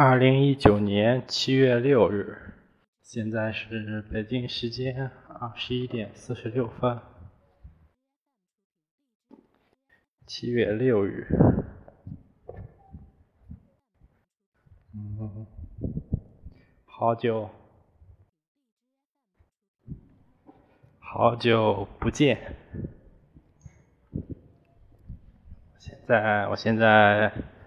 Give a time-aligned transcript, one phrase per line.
[0.00, 2.54] 二零一九年七月六日，
[3.02, 7.00] 现在是北京时间二十一点四十六分。
[10.24, 11.26] 七月六日，
[14.94, 15.44] 嗯，
[16.84, 17.50] 好久，
[21.00, 22.54] 好久不见。
[25.76, 27.57] 现在，我现在。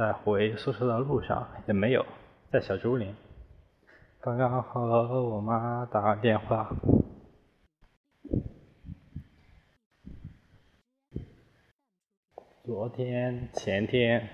[0.00, 2.06] 在回宿舍的路上也没有，
[2.50, 3.14] 在小竹林。
[4.18, 6.70] 刚刚和我妈打完电话。
[12.64, 14.26] 昨天、前天，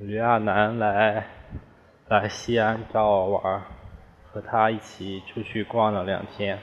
[0.00, 1.24] 约阿南来
[2.08, 3.62] 来西安找我玩，
[4.32, 6.58] 和他一起出去逛了两天。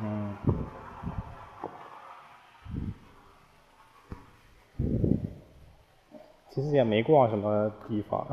[0.00, 0.36] 嗯。
[6.54, 8.26] 其实也没逛什么地方，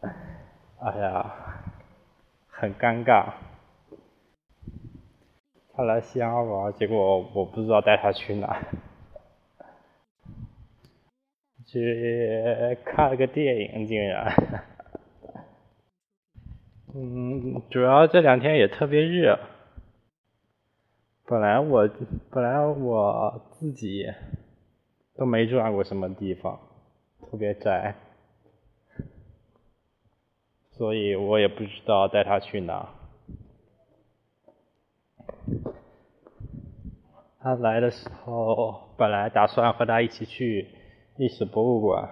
[0.80, 1.34] 哎呀，
[2.46, 3.32] 很尴尬。
[5.72, 8.62] 他来西安玩，结果我不知道带他去哪。
[11.64, 14.30] 去看了个电影，竟然。
[16.94, 19.38] 嗯，主要这两天也特别热。
[21.24, 21.88] 本来我
[22.30, 24.04] 本来我自己
[25.16, 26.60] 都没转过什么地方。
[27.30, 27.94] 特别宅，
[30.70, 32.94] 所以我也不知道带他去哪。
[37.38, 40.68] 他来的时候，本来打算和他一起去
[41.16, 42.08] 历史博物馆，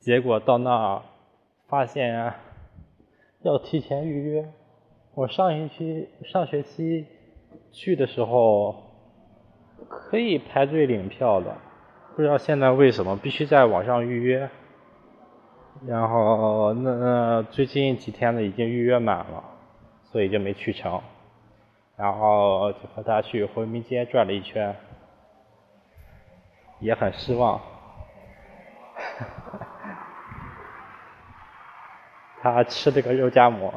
[0.00, 1.02] 结果到那儿
[1.68, 2.34] 发现
[3.42, 4.52] 要提前预约。
[5.14, 7.06] 我上学期上学期
[7.72, 8.74] 去的时候
[9.88, 11.67] 可以排队领票的。
[12.18, 14.50] 不知道现在为什么必须在网上预约，
[15.86, 19.44] 然后那那最近几天呢已经预约满了，
[20.10, 21.00] 所以就没去成，
[21.96, 24.74] 然后就和他去回民街转了一圈，
[26.80, 27.60] 也很失望。
[32.42, 33.72] 他吃了个肉夹馍，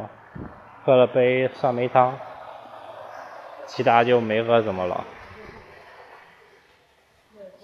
[0.83, 2.17] 喝了杯酸梅汤，
[3.67, 5.05] 其他就没喝什么了。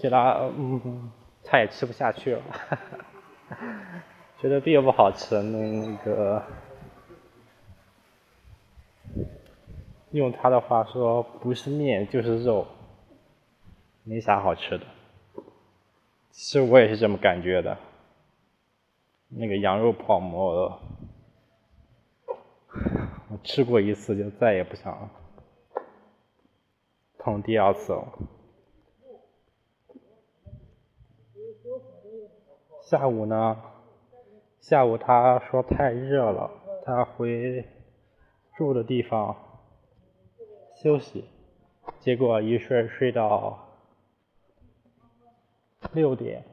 [0.07, 1.11] 其他嗯，
[1.43, 2.41] 菜也吃不下去了，
[4.39, 5.43] 觉得并不好吃。
[5.43, 6.41] 那个
[10.11, 12.65] 用他的话说，不是面就是肉，
[14.05, 14.85] 没啥好吃的。
[16.31, 17.77] 其实我也是这么感觉的。
[19.27, 20.79] 那个羊肉泡馍，
[23.29, 25.09] 我吃过一次就再也不想
[27.17, 28.07] 碰第二次了。
[32.89, 33.57] 下午呢？
[34.61, 36.49] 下午他说太热了，
[36.85, 37.65] 他回
[38.55, 39.35] 住的地方
[40.81, 41.25] 休息，
[41.99, 43.59] 结果一睡睡到
[45.91, 46.45] 六点，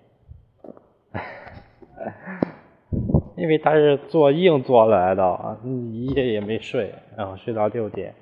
[3.39, 8.13] 因为他是坐硬座来的，一夜也没睡，然后睡到六点，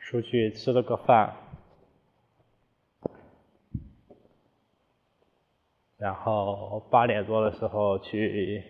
[0.00, 1.32] 出去吃了个饭。
[5.98, 8.62] 然后八点多的时候去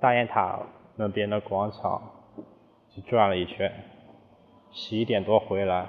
[0.00, 0.60] 大雁塔
[0.96, 2.02] 那边的广场
[2.90, 3.72] 去转了一圈，
[4.72, 5.86] 十一点多回来。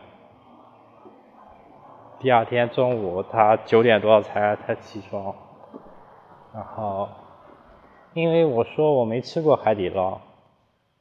[2.20, 5.34] 第二天中午他九点多才才起床，
[6.54, 7.10] 然后
[8.14, 10.20] 因为我说我没吃过海底捞，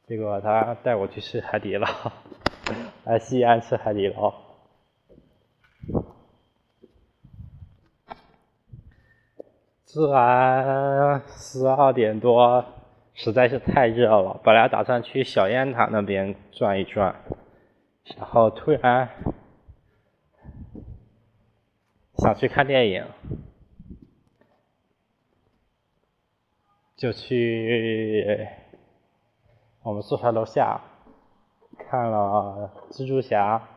[0.07, 1.87] 结果他带我去吃海底捞，
[3.05, 4.33] 来西安吃海底捞。
[9.91, 12.63] 吃完十二点多，
[13.15, 14.39] 实在是太热了。
[14.43, 17.15] 本来打算去小雁塔那边转一转，
[18.15, 19.09] 然后突然
[22.19, 23.03] 想去看电影，
[26.95, 28.47] 就去
[29.81, 30.79] 我们宿舍楼下
[31.89, 33.67] 看了蜘蛛侠。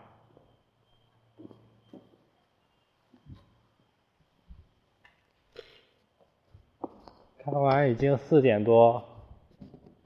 [7.44, 9.02] 看完已经四点多，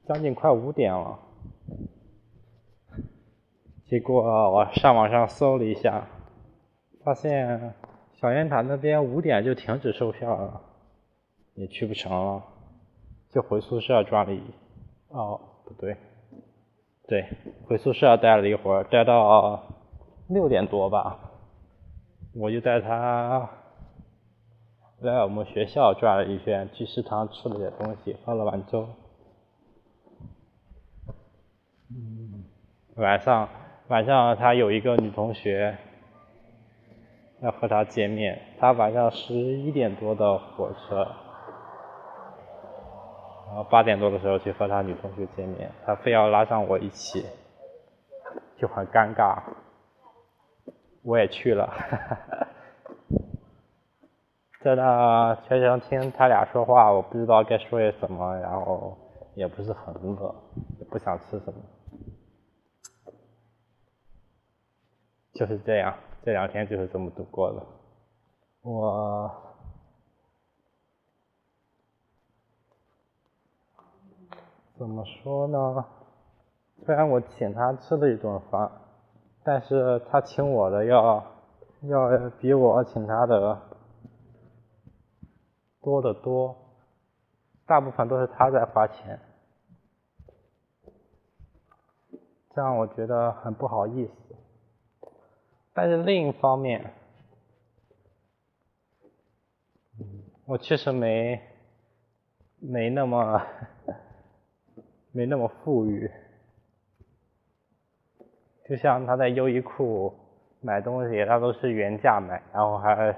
[0.06, 1.18] 将近快五点了。
[3.84, 6.06] 结果我上网上搜了一下，
[7.04, 7.74] 发现
[8.14, 10.62] 小雁塔那边五点就停止售票了，
[11.56, 12.42] 也去不成了，
[13.30, 14.40] 就回宿舍转了一，
[15.08, 15.94] 哦，不对，
[17.06, 17.26] 对，
[17.66, 19.62] 回宿舍待了一会儿，待到
[20.28, 21.20] 六点多吧，
[22.34, 23.46] 我就带他
[25.06, 28.88] 来我们学校转了一圈，去食堂吃了点东西，喝了碗粥。
[31.88, 32.44] 嗯，
[32.96, 33.48] 晚上
[33.86, 35.78] 晚上他有一个女同学
[37.40, 40.96] 要和他见面，他晚上十一点多的火车，
[43.46, 47.24] 然后八点多的时候去和他女同学见面，他非要拉上我一起，
[48.58, 49.40] 就很尴尬。
[51.04, 52.45] 我也去了，哈哈哈
[54.62, 58.96] 在那全程听他俩说话，我不知道该说些什么，然后
[59.34, 60.34] 也不是很饿，
[60.78, 61.60] 也不想吃什么。
[65.34, 67.62] 就是这样，这两天就是这么度过的。
[68.62, 69.30] 我
[74.76, 75.84] 怎么说呢？
[76.84, 78.70] 虽然我请他吃了一顿饭，
[79.44, 81.24] 但是他请我的要
[81.82, 83.60] 要比我请他的
[85.86, 86.56] 多得多，
[87.64, 89.20] 大部分都是他在花钱，
[92.52, 94.12] 这样我觉得很不好意思。
[95.72, 96.92] 但是另一方面，
[100.44, 101.40] 我确实没
[102.58, 103.40] 没那么
[105.12, 106.10] 没那么富裕，
[108.68, 110.12] 就像他在优衣库
[110.60, 113.16] 买东西，他都是原价买，然后还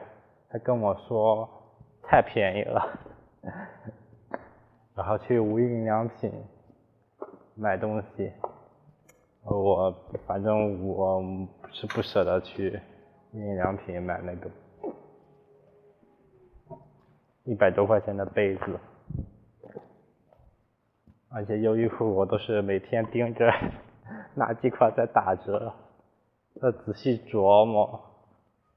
[0.50, 1.48] 还跟我说
[2.10, 2.98] 太便宜了，
[4.96, 6.32] 然后去无印良品
[7.54, 8.32] 买东西。
[9.44, 9.94] 我
[10.26, 11.22] 反正我
[11.70, 12.80] 是不舍得去
[13.32, 14.50] 无印良品买那个
[17.44, 18.80] 一百多块钱的被子，
[21.30, 23.52] 而且优衣库我都是每天盯着
[24.34, 25.74] 哪几款在打折，
[26.62, 28.00] 要仔细琢磨，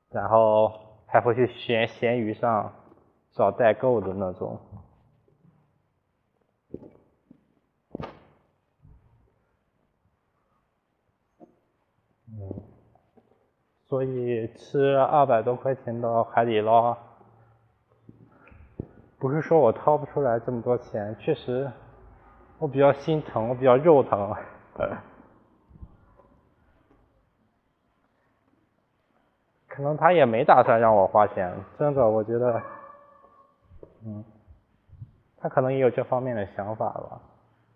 [0.10, 0.69] 然后
[1.06, 2.74] 还会去闲闲鱼上
[3.33, 4.60] 找代购的那种。
[13.88, 16.98] 所以吃二百多块钱的海底捞，
[19.19, 21.69] 不是说我掏不出来这么多钱，确实
[22.57, 24.33] 我比较心疼，我比较肉疼。
[29.68, 32.63] 可能他也没打算让我花钱，真的，我觉得，
[34.03, 34.24] 嗯，
[35.38, 37.21] 他可能也有这方面的想法吧，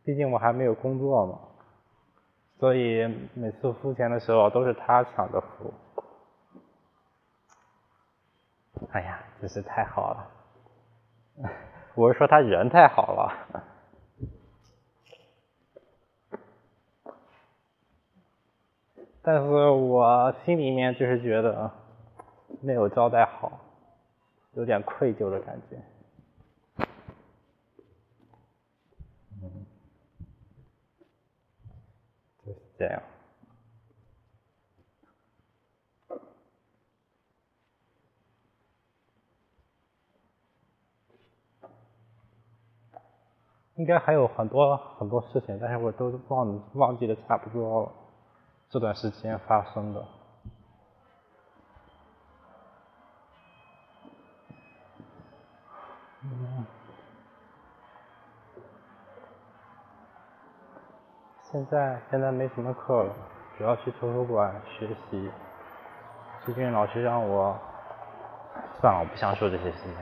[0.04, 1.39] 毕竟我还没有工作嘛，
[2.60, 5.74] 所以每次付钱的时候都是他抢着付。
[8.92, 10.31] 哎呀，真是太好了！
[11.95, 13.63] 我是说他人太好了，
[19.21, 21.71] 但是我心里面就是觉得
[22.62, 23.60] 没有招待好，
[24.54, 25.81] 有点愧疚的感觉。
[29.42, 29.66] 嗯，
[32.45, 33.01] 就是这样。
[43.77, 47.92] 应该还有很多很多事情，但是我都忘忘记的差不多了。
[48.69, 50.07] 这段时间发生的，
[56.23, 56.66] 嗯，
[61.52, 63.16] 现现在现在没什么课了，
[63.57, 65.31] 主要去图书馆学习。
[66.45, 67.57] 最近老师让我，
[68.80, 69.95] 算了，我不想说这些事情。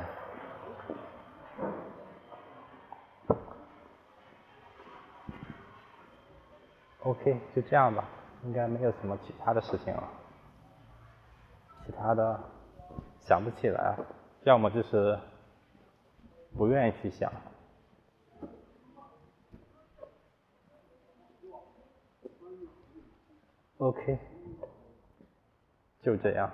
[7.03, 8.03] OK，就这样吧，
[8.43, 10.03] 应该没有什么其他的事情了。
[11.86, 12.38] 其他的
[13.22, 13.96] 想不起来，
[14.43, 15.17] 要么就是
[16.58, 17.32] 不愿意去想。
[23.83, 24.17] OK，
[26.01, 26.49] 就这样。